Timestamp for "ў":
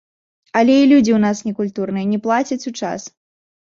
1.17-1.21